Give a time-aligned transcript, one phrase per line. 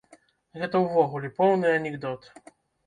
[0.61, 2.21] Гэта ўвогуле поўны анекдот.